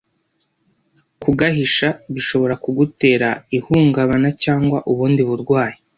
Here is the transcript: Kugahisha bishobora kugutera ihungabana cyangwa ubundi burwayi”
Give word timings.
Kugahisha 1.23 1.87
bishobora 2.13 2.55
kugutera 2.63 3.29
ihungabana 3.57 4.29
cyangwa 4.43 4.77
ubundi 4.91 5.21
burwayi” 5.29 5.77